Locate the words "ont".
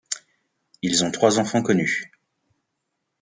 1.05-1.11